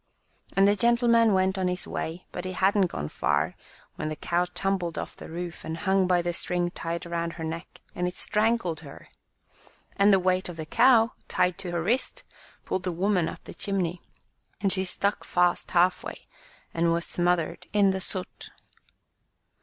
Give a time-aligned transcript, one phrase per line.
[0.55, 3.55] And the gentleman went on his way, but he hadn't gone far
[3.97, 7.43] when the cow tumbled off the roof, and hung by the string tied round her
[7.43, 9.09] neck, and it strangled her.
[9.95, 12.23] And the weight of the cow tied to her wrist
[12.65, 14.01] pulled the woman up the chimney,
[14.59, 16.25] and she stuck fast half way
[16.73, 18.49] and was smothered in the soot.